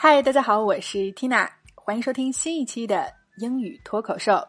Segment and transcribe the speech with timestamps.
[0.00, 4.46] 嗨，大家好，我是 Tina，欢迎收听新一期的英语脱口秀。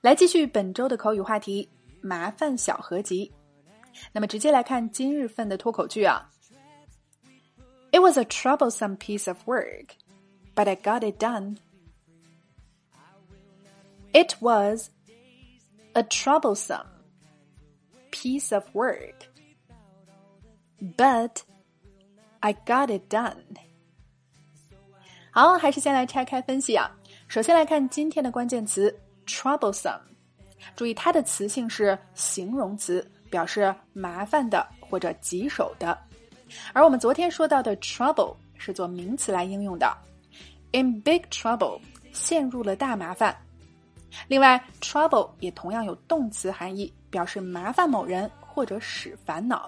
[0.00, 1.68] 来继续本周的口语话题——
[2.00, 3.32] 麻烦小合集。
[4.12, 6.30] 那么直接来看今日份的脱口剧啊。
[7.90, 9.88] It was a troublesome piece of work,
[10.54, 11.56] but I got it done.
[14.12, 14.90] It was
[15.94, 16.86] a troublesome
[18.10, 19.26] piece of work,
[20.96, 21.42] but
[22.40, 23.56] I got it done.
[25.35, 26.91] 好，还是先来拆开分析啊。
[27.27, 29.99] 首先来看今天的关键词 troublesome，
[30.75, 35.97] 注意它的词性是形容词，表示麻烦的或者棘手的。
[36.71, 39.91] 而我们昨天说到的 trouble 是做名词来应用的
[40.71, 43.35] ，in big trouble，陷入了大麻烦。
[44.27, 49.67] 另外，trouble 也同样有动词含义，表示麻烦某人或者使烦恼。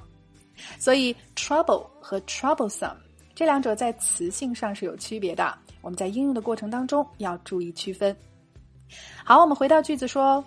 [0.77, 2.97] 所以，trouble 和 troublesome
[3.35, 8.15] 这两者在词性上是有区别的，我们在应用的过程当中要注意区分。
[9.25, 10.43] 好，我们回到句子说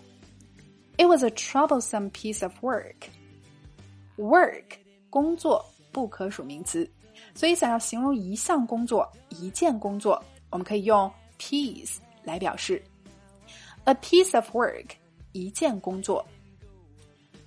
[0.96, 2.94] ：“It was a troublesome piece of work.”
[4.16, 4.78] Work
[5.10, 6.90] 工作不可数名词，
[7.34, 12.82] 所以想要形容一项工作、一件工作，我们可以用 piece 来表示。
[13.84, 14.86] A piece of work，
[15.32, 16.26] 一件工作。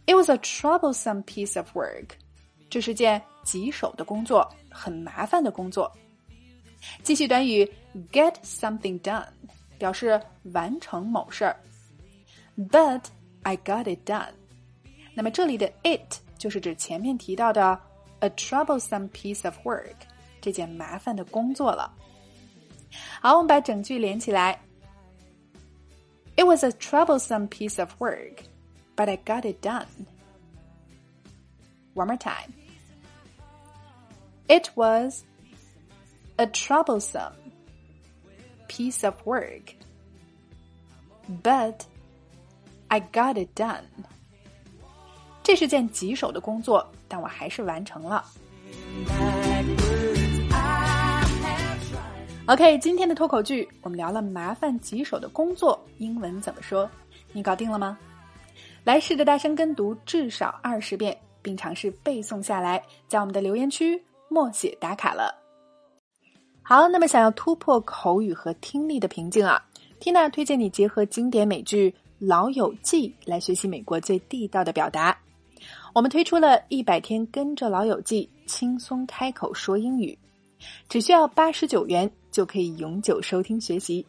[0.05, 2.09] It was a troublesome piece of work，
[2.70, 5.91] 这是件棘手的工作，很麻烦的工作。
[7.03, 7.69] 继续短语
[8.12, 9.27] get something done，
[9.79, 10.20] 表示
[10.53, 11.56] 完成某事儿。
[12.56, 13.03] But
[13.42, 14.33] I got it done。
[15.15, 17.81] 那么这里的 it 就是指前面提到的
[18.20, 19.97] a troublesome piece of work，
[20.41, 21.92] 这件麻烦的工作了。
[23.20, 24.61] 好，我们把整句连起来。
[26.37, 28.45] It was a troublesome piece of work,
[28.95, 29.87] but I got it done.
[31.95, 32.53] One more time.
[34.52, 35.24] It was
[36.38, 37.32] a troublesome
[38.67, 39.76] piece of work,
[41.42, 41.86] but
[42.90, 43.86] I got it done.
[45.42, 48.26] 这是件棘手的工作，但我还是完成了。
[52.48, 56.90] OK，今天的脱口剧我们聊了麻烦棘手的工作，英文怎么说？
[57.32, 57.98] 你搞定了吗？
[58.84, 65.37] 来试着大声跟读至少二十遍，并尝试背诵下来，在我们的留言区默写打卡了。
[66.64, 69.61] 好，那么想要突破口语和听力的瓶颈啊
[69.99, 75.17] ，Tina 推荐你结合经典美剧《老友记》来学习美国最地道的表达。
[75.93, 80.17] 我们推出了一百天跟着老友记轻松开口说英语，
[80.87, 84.05] 只需要八十九元就可以永久收听学习。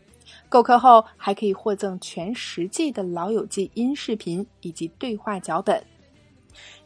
[0.49, 5.83] 购课后还可以获赠全十季的老友记音视频以及对话脚本，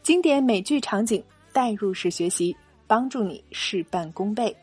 [0.01, 1.23] 经典美剧场景
[1.53, 2.55] 代入式学习，
[2.87, 4.55] 帮助你事半功倍。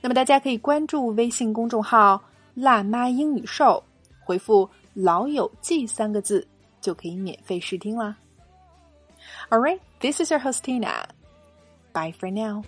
[0.00, 2.22] 那么大家可以关注微信公众号
[2.54, 3.82] “辣妈英语秀”，
[4.24, 6.46] 回复“老友记”三个字
[6.80, 8.16] 就可以免费试听啦。
[9.50, 11.04] All right, this is your hostina.
[11.92, 12.62] Bye for now.